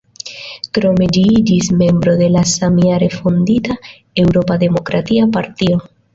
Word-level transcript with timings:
Krome 0.77 1.07
ĝi 1.17 1.21
iĝis 1.39 1.69
membro 1.81 2.15
de 2.21 2.31
la 2.37 2.41
samjare 2.53 3.11
fondita 3.17 3.77
Eŭropa 4.25 4.59
Demokratia 4.67 5.31
Partio. 5.39 5.81